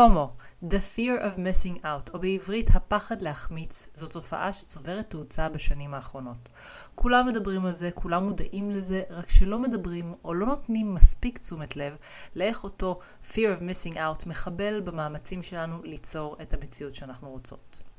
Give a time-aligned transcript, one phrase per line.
[0.00, 5.94] פומו, The Fear of Missing Out, או בעברית הפחד להחמיץ, זו תופעה שצוברת תאוצה בשנים
[5.94, 6.48] האחרונות.
[6.94, 11.76] כולם מדברים על זה, כולם מודעים לזה, רק שלא מדברים או לא נותנים מספיק תשומת
[11.76, 11.96] לב
[12.36, 12.98] לאיך אותו
[13.30, 17.89] Fear of Missing Out מחבל במאמצים שלנו ליצור את המציאות שאנחנו רוצות.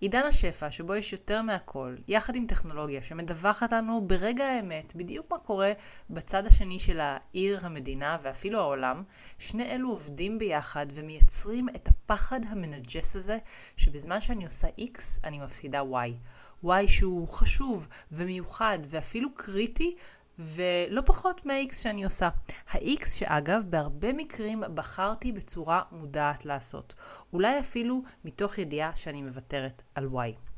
[0.00, 5.38] עידן השפע, שבו יש יותר מהכל, יחד עם טכנולוגיה שמדווחת לנו ברגע האמת בדיוק מה
[5.38, 5.72] קורה
[6.10, 9.02] בצד השני של העיר, המדינה ואפילו העולם,
[9.38, 13.38] שני אלו עובדים ביחד ומייצרים את הפחד המנג'ס הזה,
[13.76, 16.10] שבזמן שאני עושה X אני מפסידה Y.
[16.64, 19.96] Y שהוא חשוב ומיוחד ואפילו קריטי
[20.44, 22.28] ולא פחות מה-X שאני עושה.
[22.70, 26.94] ה-X שאגב, בהרבה מקרים בחרתי בצורה מודעת לעשות.
[27.32, 30.50] אולי אפילו מתוך ידיעה שאני מוותרת על Y.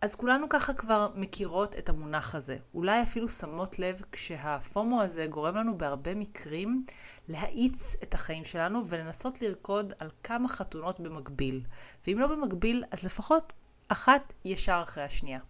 [0.00, 2.56] אז כולנו ככה כבר מכירות את המונח הזה.
[2.74, 6.84] אולי אפילו שמות לב כשהפומו הזה גורם לנו בהרבה מקרים
[7.28, 11.64] להאיץ את החיים שלנו ולנסות לרקוד על כמה חתונות במקביל.
[12.06, 13.52] ואם לא במקביל, אז לפחות
[13.88, 15.40] אחת ישר אחרי השנייה.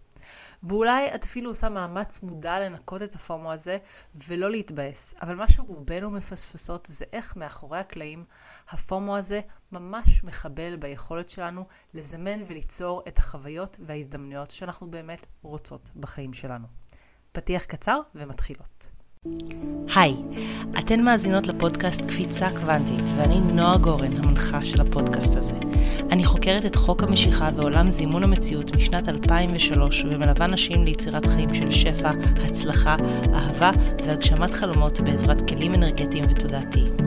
[0.63, 3.77] ואולי את אפילו עושה מאמץ מודע לנקות את הפומו הזה
[4.27, 5.13] ולא להתבאס.
[5.21, 8.25] אבל מה שרובנו מפספסות זה איך מאחורי הקלעים
[8.69, 16.33] הפומו הזה ממש מחבל ביכולת שלנו לזמן וליצור את החוויות וההזדמנויות שאנחנו באמת רוצות בחיים
[16.33, 16.67] שלנו.
[17.31, 18.96] פתיח קצר ומתחילות.
[19.95, 20.15] היי,
[20.79, 25.53] אתן מאזינות לפודקאסט קפיצה קוונטית, ואני נועה גורן, המנחה של הפודקאסט הזה.
[26.11, 31.71] אני חוקרת את חוק המשיכה ועולם זימון המציאות משנת 2003, ומלווה נשים ליצירת חיים של
[31.71, 32.11] שפע,
[32.45, 32.95] הצלחה,
[33.33, 33.71] אהבה
[34.05, 37.06] והגשמת חלומות בעזרת כלים אנרגטיים ותודעתיים.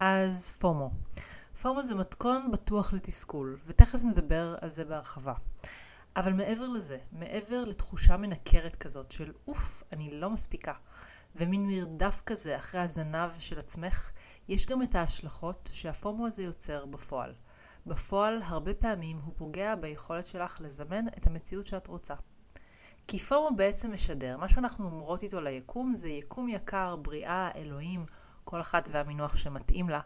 [0.00, 0.90] אז פומו.
[1.62, 5.34] פומו זה מתכון בטוח לתסכול, ותכף נדבר על זה בהרחבה.
[6.16, 10.72] אבל מעבר לזה, מעבר לתחושה מנקרת כזאת של אוף, אני לא מספיקה,
[11.36, 14.10] ומין מרדף כזה אחרי הזנב של עצמך,
[14.48, 17.34] יש גם את ההשלכות שהפומו הזה יוצר בפועל.
[17.86, 22.14] בפועל, הרבה פעמים הוא פוגע ביכולת שלך לזמן את המציאות שאת רוצה.
[23.06, 28.04] כי פומו בעצם משדר, מה שאנחנו אומרות איתו ליקום זה יקום יקר, בריאה, אלוהים,
[28.44, 30.00] כל אחת והמינוח שמתאים לה,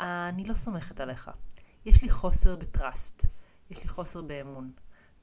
[0.00, 1.30] אני לא סומכת עליך.
[1.84, 3.26] יש לי חוסר בטראסט,
[3.70, 4.72] יש לי חוסר באמון.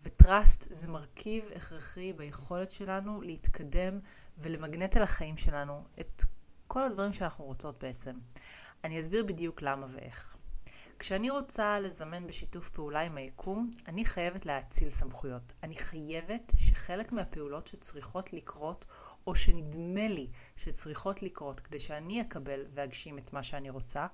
[0.03, 3.99] וטראסט זה מרכיב הכרחי ביכולת שלנו להתקדם
[4.37, 6.23] ולמגנט אל החיים שלנו את
[6.67, 8.15] כל הדברים שאנחנו רוצות בעצם.
[8.83, 10.37] אני אסביר בדיוק למה ואיך.
[10.99, 15.53] כשאני רוצה לזמן בשיתוף פעולה עם היקום, אני חייבת להאציל סמכויות.
[15.63, 18.85] אני חייבת שחלק מהפעולות שצריכות לקרות
[19.27, 24.07] או שנדמה לי שצריכות לקרות כדי שאני אקבל ואגשים את מה שאני רוצה,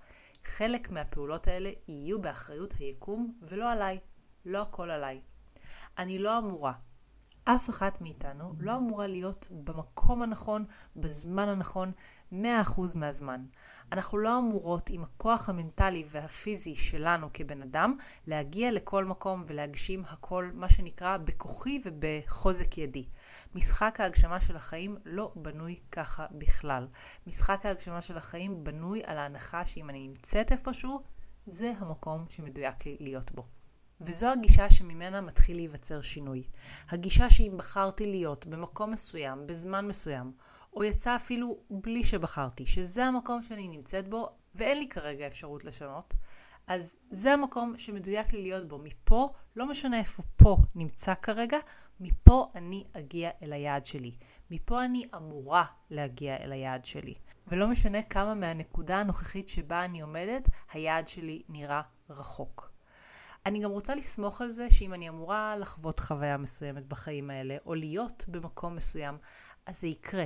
[0.43, 3.99] חלק מהפעולות האלה יהיו באחריות היקום ולא עליי.
[4.45, 5.21] לא הכל עליי.
[5.97, 6.73] אני לא אמורה,
[7.49, 11.91] אף אחת מאיתנו לא אמורה להיות במקום הנכון, בזמן הנכון,
[12.31, 12.35] 100%
[12.95, 13.45] מהזמן.
[13.91, 17.97] אנחנו לא אמורות עם הכוח המנטלי והפיזי שלנו כבן אדם
[18.27, 23.05] להגיע לכל מקום ולהגשים הכל, מה שנקרא, בכוחי ובחוזק ידי.
[23.55, 26.87] משחק ההגשמה של החיים לא בנוי ככה בכלל.
[27.27, 31.03] משחק ההגשמה של החיים בנוי על ההנחה שאם אני נמצאת איפשהו,
[31.47, 33.45] זה המקום שמדויק לי להיות בו.
[34.01, 36.43] וזו הגישה שממנה מתחיל להיווצר שינוי.
[36.89, 40.31] הגישה שאם בחרתי להיות במקום מסוים, בזמן מסוים,
[40.73, 46.13] או יצא אפילו בלי שבחרתי, שזה המקום שאני נמצאת בו, ואין לי כרגע אפשרות לשנות,
[46.67, 48.77] אז זה המקום שמדויק לי להיות בו.
[48.77, 51.57] מפה, לא משנה איפה פה נמצא כרגע,
[51.99, 54.11] מפה אני אגיע אל היעד שלי.
[54.51, 57.13] מפה אני אמורה להגיע אל היעד שלי.
[57.47, 62.71] ולא משנה כמה מהנקודה הנוכחית שבה אני עומדת, היעד שלי נראה רחוק.
[63.45, 67.75] אני גם רוצה לסמוך על זה שאם אני אמורה לחוות חוויה מסוימת בחיים האלה, או
[67.75, 69.17] להיות במקום מסוים,
[69.65, 70.25] אז זה יקרה.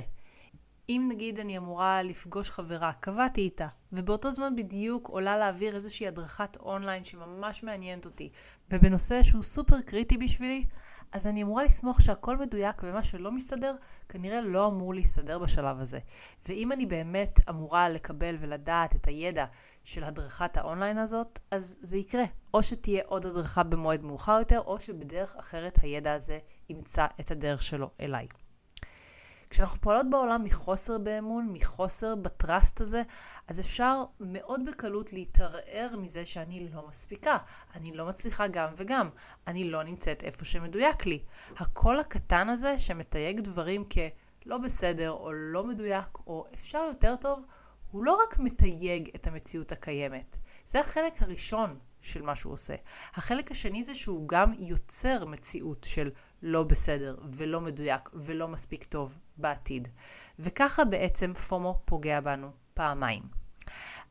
[0.88, 6.56] אם נגיד אני אמורה לפגוש חברה, קבעתי איתה, ובאותו זמן בדיוק עולה להעביר איזושהי הדרכת
[6.56, 8.30] אונליין שממש מעניינת אותי,
[8.70, 10.66] ובנושא שהוא סופר קריטי בשבילי,
[11.12, 13.74] אז אני אמורה לסמוך שהכל מדויק ומה שלא מסתדר,
[14.08, 15.98] כנראה לא אמור להסתדר בשלב הזה.
[16.48, 19.44] ואם אני באמת אמורה לקבל ולדעת את הידע
[19.84, 22.24] של הדרכת האונליין הזאת, אז זה יקרה.
[22.54, 26.38] או שתהיה עוד הדרכה במועד מאוחר יותר, או שבדרך אחרת הידע הזה
[26.68, 28.26] ימצא את הדרך שלו אליי.
[29.52, 33.02] כשאנחנו פועלות בעולם מחוסר באמון, מחוסר בטראסט הזה,
[33.48, 37.36] אז אפשר מאוד בקלות להתערער מזה שאני לא מספיקה,
[37.74, 39.08] אני לא מצליחה גם וגם,
[39.46, 41.22] אני לא נמצאת איפה שמדויק לי.
[41.56, 47.44] הקול הקטן הזה שמתייג דברים כלא בסדר או לא מדויק, או אפשר יותר טוב,
[47.90, 52.74] הוא לא רק מתייג את המציאות הקיימת, זה החלק הראשון של מה שהוא עושה.
[53.14, 56.10] החלק השני זה שהוא גם יוצר מציאות של
[56.42, 59.88] לא בסדר ולא מדויק ולא מספיק טוב בעתיד.
[60.38, 63.22] וככה בעצם פומו פוגע בנו פעמיים.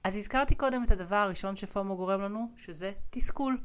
[0.04, 3.57] אז הזכרתי קודם את הדבר הראשון שפומו גורם לנו, שזה תסכול.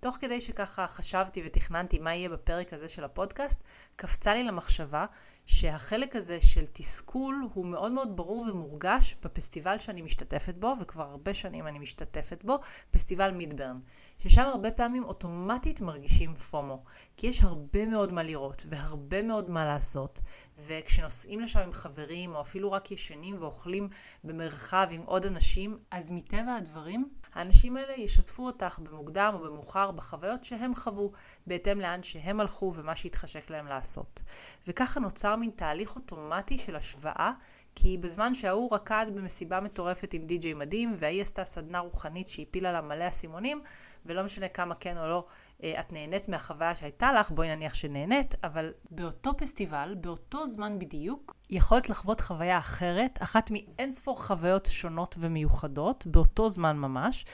[0.00, 3.62] תוך כדי שככה חשבתי ותכננתי מה יהיה בפרק הזה של הפודקאסט,
[3.96, 5.06] קפצה לי למחשבה
[5.46, 11.34] שהחלק הזה של תסכול הוא מאוד מאוד ברור ומורגש בפסטיבל שאני משתתפת בו, וכבר הרבה
[11.34, 12.58] שנים אני משתתפת בו,
[12.90, 13.80] פסטיבל מידברן,
[14.18, 16.84] ששם הרבה פעמים אוטומטית מרגישים פומו,
[17.16, 20.20] כי יש הרבה מאוד מה לראות והרבה מאוד מה לעשות,
[20.58, 23.88] וכשנוסעים לשם עם חברים או אפילו רק ישנים ואוכלים
[24.24, 30.44] במרחב עם עוד אנשים, אז מטבע הדברים, האנשים האלה ישתפו אותך במוקדם או במאוחר בחוויות
[30.44, 31.12] שהם חוו,
[31.46, 34.22] בהתאם לאן שהם הלכו ומה שהתחשק להם לעשות.
[34.68, 37.32] וככה נוצר מין תהליך אוטומטי של השוואה,
[37.74, 42.80] כי בזמן שההוא רקד במסיבה מטורפת עם די.ג'יי מדהים, וההיא עשתה סדנה רוחנית שהפילה לה
[42.80, 43.62] מלא אסימונים,
[44.06, 45.26] ולא משנה כמה כן או לא
[45.60, 51.90] את נהנית מהחוויה שהייתה לך, בואי נניח שנהנית, אבל באותו פסטיבל, באותו זמן בדיוק, יכולת
[51.90, 57.24] לחוות חוויה אחרת, אחת מאין ספור חוויות שונות ומיוחדות, באותו זמן ממש.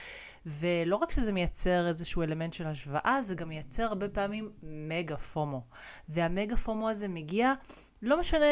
[0.45, 5.63] ולא רק שזה מייצר איזשהו אלמנט של השוואה, זה גם מייצר הרבה פעמים מגה פומו.
[6.09, 7.53] והמגה פומו הזה מגיע,
[8.01, 8.45] לא משנה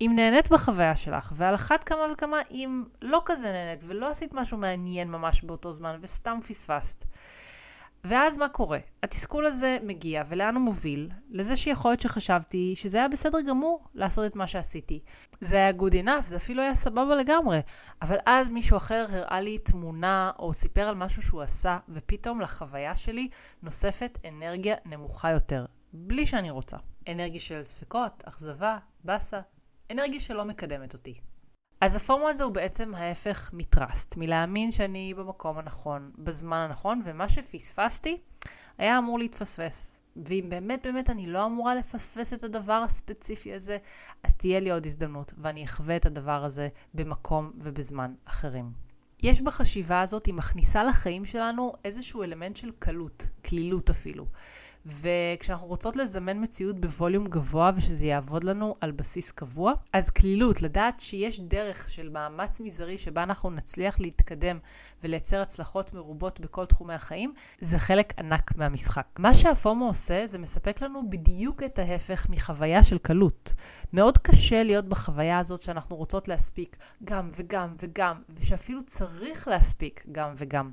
[0.00, 4.58] אם נהנית בחוויה שלך, ועל אחת כמה וכמה אם לא כזה נהנית ולא עשית משהו
[4.58, 7.04] מעניין ממש באותו זמן וסתם פספסת.
[8.04, 8.78] ואז מה קורה?
[9.02, 11.10] התסכול הזה מגיע, ולאן הוא מוביל?
[11.30, 15.00] לזה שיכול להיות שחשבתי שזה היה בסדר גמור לעשות את מה שעשיתי.
[15.40, 17.60] זה היה good enough, זה אפילו היה סבבה לגמרי.
[18.02, 22.96] אבל אז מישהו אחר הראה לי תמונה, או סיפר על משהו שהוא עשה, ופתאום לחוויה
[22.96, 23.28] שלי
[23.62, 26.76] נוספת אנרגיה נמוכה יותר, בלי שאני רוצה.
[27.08, 29.40] אנרגיה של ספקות, אכזבה, באסה,
[29.90, 31.20] אנרגיה שלא מקדמת אותי.
[31.80, 38.18] אז הפורמו הזה הוא בעצם ההפך מטראסט, מלהאמין שאני במקום הנכון, בזמן הנכון, ומה שפספסתי
[38.78, 40.00] היה אמור להתפספס.
[40.16, 43.78] ואם באמת באמת אני לא אמורה לפספס את הדבר הספציפי הזה,
[44.22, 48.72] אז תהיה לי עוד הזדמנות, ואני אחווה את הדבר הזה במקום ובזמן אחרים.
[49.22, 54.26] יש בחשיבה הזאת, היא מכניסה לחיים שלנו איזשהו אלמנט של קלות, כלילות אפילו.
[54.88, 61.00] וכשאנחנו רוצות לזמן מציאות בווליום גבוה ושזה יעבוד לנו על בסיס קבוע, אז כלילות, לדעת
[61.00, 64.58] שיש דרך של מאמץ מזערי שבה אנחנו נצליח להתקדם
[65.04, 69.06] ולייצר הצלחות מרובות בכל תחומי החיים, זה חלק ענק מהמשחק.
[69.18, 73.54] מה שהפומו עושה זה מספק לנו בדיוק את ההפך מחוויה של קלות.
[73.92, 80.34] מאוד קשה להיות בחוויה הזאת שאנחנו רוצות להספיק גם וגם וגם, ושאפילו צריך להספיק גם
[80.36, 80.70] וגם.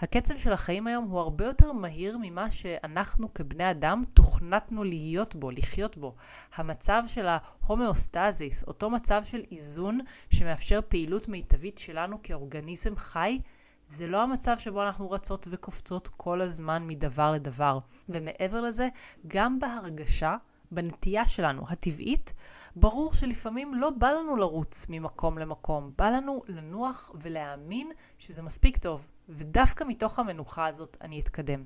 [0.00, 5.50] הקצב של החיים היום הוא הרבה יותר מהיר ממה שאנחנו כבני אדם תוכנתנו להיות בו,
[5.50, 6.14] לחיות בו.
[6.54, 10.00] המצב של ההומאוסטזיס, אותו מצב של איזון
[10.30, 13.40] שמאפשר פעילות מיטבית שלנו כאורגניזם חי,
[13.88, 17.78] זה לא המצב שבו אנחנו רצות וקופצות כל הזמן מדבר לדבר.
[18.08, 18.88] ומעבר לזה,
[19.26, 20.36] גם בהרגשה,
[20.70, 22.34] בנטייה שלנו, הטבעית,
[22.76, 29.06] ברור שלפעמים לא בא לנו לרוץ ממקום למקום, בא לנו לנוח ולהאמין שזה מספיק טוב,
[29.28, 31.64] ודווקא מתוך המנוחה הזאת אני אתקדם.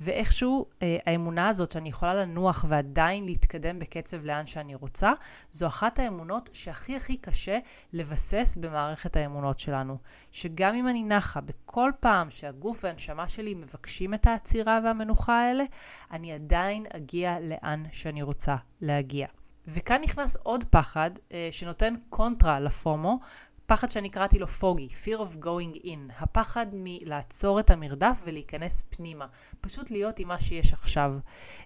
[0.00, 5.12] ואיכשהו אה, האמונה הזאת שאני יכולה לנוח ועדיין להתקדם בקצב לאן שאני רוצה,
[5.52, 7.58] זו אחת האמונות שהכי הכי קשה
[7.92, 9.98] לבסס במערכת האמונות שלנו.
[10.32, 15.64] שגם אם אני נחה בכל פעם שהגוף והנשמה שלי מבקשים את העצירה והמנוחה האלה,
[16.10, 19.26] אני עדיין אגיע לאן שאני רוצה להגיע.
[19.68, 23.18] וכאן נכנס עוד פחד אה, שנותן קונטרה לפומו,
[23.66, 29.26] פחד שאני קראתי לו פוגי, fear of going in, הפחד מלעצור את המרדף ולהיכנס פנימה,
[29.60, 31.12] פשוט להיות עם מה שיש עכשיו.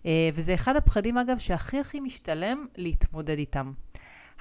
[0.07, 3.73] אה, וזה אחד הפחדים אגב שהכי הכי משתלם להתמודד איתם.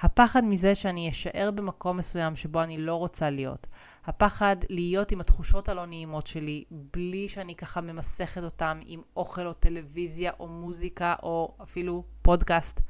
[0.00, 3.66] הפחד מזה שאני אשאר במקום מסוים שבו אני לא רוצה להיות.
[4.04, 9.52] הפחד להיות עם התחושות הלא נעימות שלי, בלי שאני ככה ממסכת אותם עם אוכל או
[9.52, 12.80] טלוויזיה או מוזיקה או אפילו פודקאסט.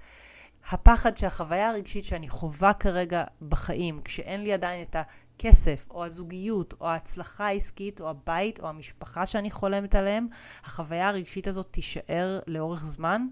[0.71, 6.89] הפחד שהחוויה הרגשית שאני חווה כרגע בחיים, כשאין לי עדיין את הכסף, או הזוגיות, או
[6.89, 10.27] ההצלחה העסקית, או הבית, או המשפחה שאני חולמת עליהם,
[10.65, 13.27] החוויה הרגשית הזאת תישאר לאורך זמן.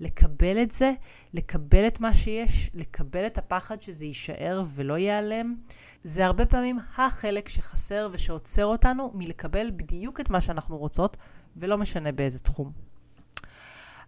[0.00, 0.92] לקבל את זה,
[1.34, 5.54] לקבל את מה שיש, לקבל את הפחד שזה יישאר ולא ייעלם,
[6.04, 11.16] זה הרבה פעמים החלק שחסר ושעוצר אותנו מלקבל בדיוק את מה שאנחנו רוצות,
[11.56, 12.91] ולא משנה באיזה תחום.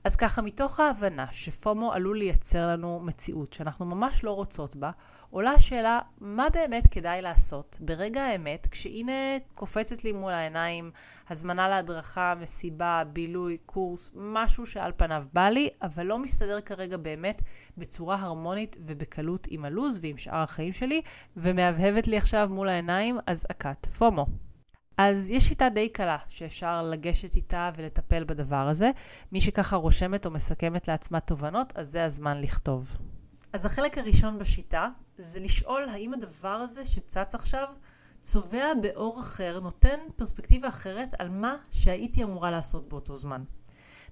[0.05, 4.91] אז ככה, מתוך ההבנה שפומו עלול לייצר לנו מציאות שאנחנו ממש לא רוצות בה,
[5.31, 9.13] עולה השאלה, מה באמת כדאי לעשות ברגע האמת, כשהנה
[9.55, 10.91] קופצת לי מול העיניים
[11.31, 17.43] הזמנה להדרכה, מסיבה, בילוי, קורס, משהו שעל פניו בא לי, אבל לא מסתדר כרגע באמת
[17.79, 21.03] בצורה הרמונית ובקלות עם הלו"ז ועם שאר החיים שלי,
[21.37, 24.27] ומהבהבת לי עכשיו מול העיניים אזעקת פומו.
[24.97, 28.91] אז יש שיטה די קלה שאפשר לגשת איתה ולטפל בדבר הזה.
[29.33, 32.97] מי שככה רושמת או מסכמת לעצמה תובנות, אז זה הזמן לכתוב.
[33.53, 37.69] אז החלק הראשון בשיטה זה לשאול האם הדבר הזה שצץ עכשיו
[38.21, 43.45] צובע באור אחר, נותן פרספקטיבה אחרת על מה שהייתי אמורה לעשות באותו זמן.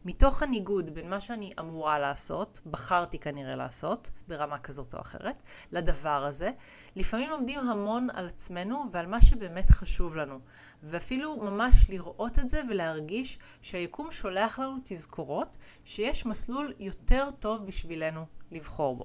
[0.05, 5.43] מתוך הניגוד בין מה שאני אמורה לעשות, בחרתי כנראה לעשות, ברמה כזאת או אחרת,
[5.73, 6.51] לדבר הזה,
[6.97, 10.39] לפעמים לומדים המון על עצמנו ועל מה שבאמת חשוב לנו.
[10.83, 18.27] ואפילו ממש לראות את זה ולהרגיש שהיקום שולח לנו תזכורות שיש מסלול יותר טוב בשבילנו
[18.51, 19.05] לבחור בו.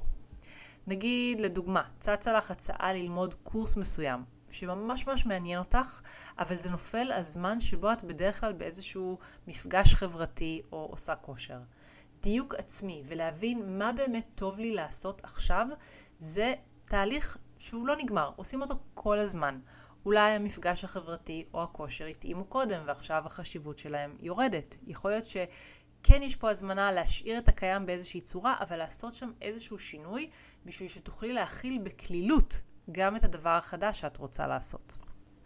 [0.88, 6.02] נגיד, לדוגמה, צצה לך הצעה ללמוד קורס מסוים, שממש ממש מעניין אותך,
[6.40, 11.60] אבל זה נופל הזמן שבו את בדרך כלל באיזשהו מפגש חברתי או עושה כושר.
[12.22, 15.68] דיוק עצמי ולהבין מה באמת טוב לי לעשות עכשיו,
[16.20, 19.60] זה תהליך שהוא לא נגמר, עושים אותו כל הזמן.
[20.06, 24.78] אולי המפגש החברתי או הכושר התאימו קודם ועכשיו החשיבות שלהם יורדת.
[24.88, 29.80] יכול להיות שכן יש פה הזמנה להשאיר את הקיים באיזושהי צורה, אבל לעשות שם איזשהו
[29.80, 30.30] שינוי
[30.66, 34.98] בשביל שתוכלי להכיל בקלילות גם את הדבר החדש שאת רוצה לעשות.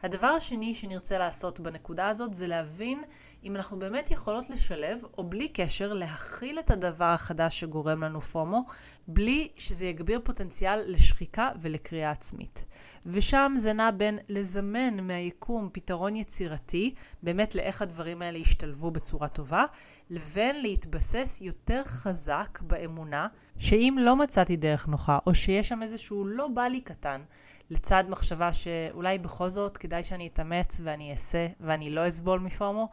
[0.03, 3.03] הדבר השני שנרצה לעשות בנקודה הזאת זה להבין
[3.43, 8.65] אם אנחנו באמת יכולות לשלב, או בלי קשר, להכיל את הדבר החדש שגורם לנו פומו,
[9.07, 12.65] בלי שזה יגביר פוטנציאל לשחיקה ולקריאה עצמית.
[13.05, 16.93] ושם זה נע בין לזמן מהיקום פתרון יצירתי,
[17.23, 19.63] באמת לאיך הדברים האלה ישתלבו בצורה טובה,
[20.09, 23.27] לבין להתבסס יותר חזק באמונה
[23.57, 27.21] שאם לא מצאתי דרך נוחה, או שיש שם איזשהו לא בא לי קטן,
[27.69, 32.89] לצד מחשבה שאולי בכל זאת כדאי שאני אתאמץ ואני אעשה ואני לא אסבול מפומו,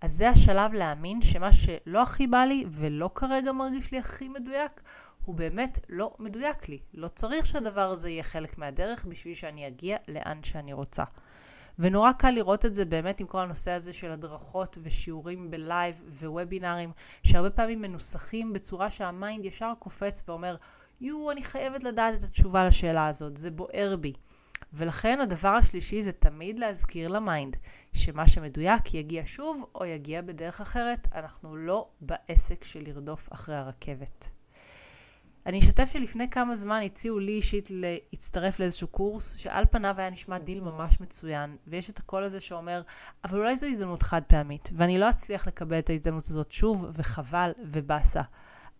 [0.00, 4.82] אז זה השלב להאמין שמה שלא הכי בא לי ולא כרגע מרגיש לי הכי מדויק,
[5.24, 6.78] הוא באמת לא מדויק לי.
[6.94, 11.04] לא צריך שהדבר הזה יהיה חלק מהדרך בשביל שאני אגיע לאן שאני רוצה.
[11.78, 16.02] ונורא קל לראות את זה באמת עם כל הנושא הזה של הדרכות ושיעורים ב live
[16.08, 20.56] ווובינארים, שהרבה פעמים מנוסחים בצורה שה mind ישר קופץ ואומר,
[21.00, 24.12] יו, אני חייבת לדעת את התשובה לשאלה הזאת, זה בוער בי.
[24.72, 27.56] ולכן הדבר השלישי זה תמיד להזכיר ל mind
[27.92, 34.41] שמה שמדויק יגיע שוב או יגיע בדרך אחרת, אנחנו לא בעסק של לרדוף אחרי הרכבת.
[35.46, 40.38] אני אשתף שלפני כמה זמן הציעו לי אישית להצטרף לאיזשהו קורס, שעל פניו היה נשמע
[40.38, 42.82] דיל ממש מצוין, ויש את הקול הזה שאומר,
[43.24, 47.52] אבל אולי זו הזדמנות חד פעמית, ואני לא אצליח לקבל את ההזדמנות הזאת שוב, וחבל,
[47.58, 48.22] ובאסה.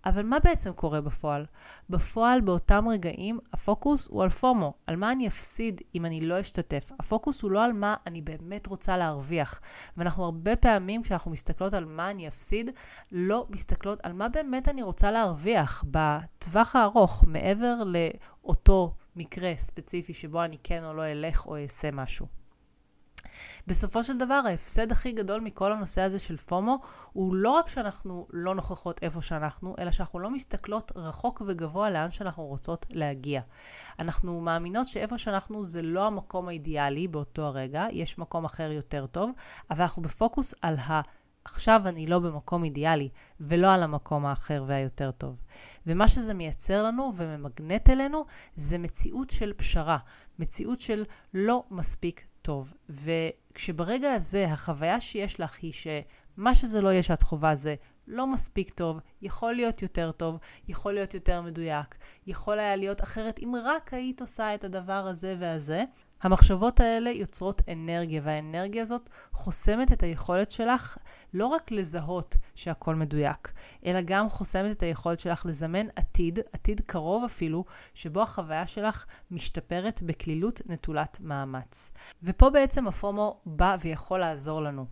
[0.05, 1.47] אבל מה בעצם קורה בפועל?
[1.91, 6.91] בפועל, באותם רגעים, הפוקוס הוא על FOMO, על מה אני אפסיד אם אני לא אשתתף.
[7.01, 9.61] הפוקוס הוא לא על מה אני באמת רוצה להרוויח.
[9.97, 12.71] ואנחנו הרבה פעמים, כשאנחנו מסתכלות על מה אני אפסיד,
[13.13, 20.45] לא מסתכלות על מה באמת אני רוצה להרוויח בטווח הארוך, מעבר לאותו מקרה ספציפי שבו
[20.45, 22.42] אני כן או לא אלך או אעשה משהו.
[23.67, 26.79] בסופו של דבר, ההפסד הכי גדול מכל הנושא הזה של פומו,
[27.13, 32.11] הוא לא רק שאנחנו לא נוכחות איפה שאנחנו, אלא שאנחנו לא מסתכלות רחוק וגבוה לאן
[32.11, 33.41] שאנחנו רוצות להגיע.
[33.99, 39.31] אנחנו מאמינות שאיפה שאנחנו זה לא המקום האידיאלי באותו הרגע, יש מקום אחר יותר טוב,
[39.71, 41.01] אבל אנחנו בפוקוס על ה...
[41.45, 43.09] עכשיו אני לא במקום אידיאלי,
[43.41, 45.37] ולא על המקום האחר והיותר טוב.
[45.87, 48.25] ומה שזה מייצר לנו וממגנט אלינו,
[48.57, 49.99] זה מציאות של פשרה,
[50.39, 52.75] מציאות של לא מספיק טוב.
[52.89, 57.75] וכשברגע הזה החוויה שיש לך היא שמה שזה לא יהיה שאת חווה זה
[58.07, 61.95] לא מספיק טוב, יכול להיות יותר טוב, יכול להיות יותר מדויק,
[62.27, 65.85] יכול היה להיות אחרת אם רק היית עושה את הדבר הזה והזה.
[66.23, 70.97] המחשבות האלה יוצרות אנרגיה, והאנרגיה הזאת חוסמת את היכולת שלך
[71.35, 73.53] לא רק לזהות שהכל מדויק,
[73.87, 77.65] אלא גם חוסמת את היכולת שלך לזמן עתיד, עתיד קרוב אפילו,
[77.95, 81.93] שבו החוויה שלך משתפרת בקלילות נטולת מאמץ.
[82.23, 84.87] ופה בעצם הפומו בא ויכול לעזור לנו.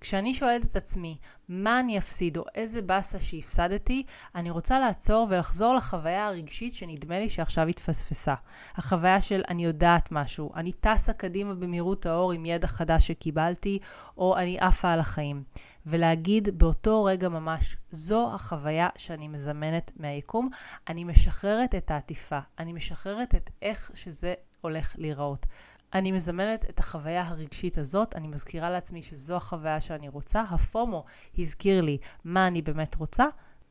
[0.00, 1.16] כשאני שואלת את עצמי
[1.48, 4.02] מה אני אפסיד או איזה באסה שהפסדתי,
[4.34, 8.34] אני רוצה לעצור ולחזור לחוויה הרגשית שנדמה לי שעכשיו התפספסה.
[8.74, 13.78] החוויה של אני יודעת משהו, אני טסה קדימה במהירות האור עם ידע חדש שקיבלתי,
[14.16, 15.42] או אני עפה על החיים.
[15.86, 20.50] ולהגיד באותו רגע ממש, זו החוויה שאני מזמנת מהיקום,
[20.88, 25.46] אני משחררת את העטיפה, אני משחררת את איך שזה הולך להיראות.
[25.94, 30.40] אני מזמנת את החוויה הרגשית הזאת, אני מזכירה לעצמי שזו החוויה שאני רוצה.
[30.40, 31.04] הפומו
[31.38, 33.24] הזכיר לי מה אני באמת רוצה,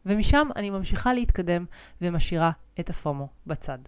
[0.06, 1.66] ומשם אני ממשיכה להתקדם
[2.02, 3.80] ומשאירה את הפומו בצד.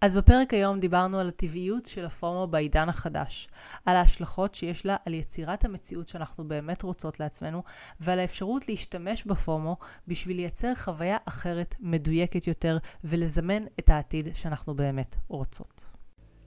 [0.00, 3.48] אז בפרק היום דיברנו על הטבעיות של הפומו בעידן החדש,
[3.84, 7.62] על ההשלכות שיש לה על יצירת המציאות שאנחנו באמת רוצות לעצמנו,
[8.00, 9.76] ועל האפשרות להשתמש בפומו
[10.08, 16.01] בשביל לייצר חוויה אחרת, מדויקת יותר, ולזמן את העתיד שאנחנו באמת רוצות.